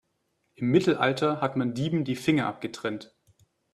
Im 0.55 0.71
Mittelalter 0.71 1.41
hat 1.41 1.57
man 1.57 1.75
Dieben 1.75 2.03
die 2.05 2.15
Finger 2.15 2.47
abgetrennt. 2.47 3.13